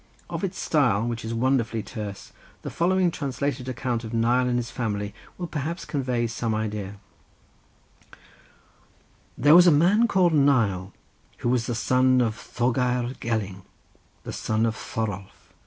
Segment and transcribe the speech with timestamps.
[0.31, 4.71] Of its style, which is wonderfully terse, the following translated account of Nial and his
[4.71, 6.95] family will perhaps convey some idea:—
[9.37, 10.91] "There was a man called Nial
[11.37, 13.61] who was the son of Thorgeir Gelling,
[14.23, 15.53] the son of Thorolf.